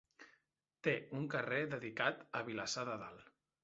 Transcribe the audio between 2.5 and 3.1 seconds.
Vilassar de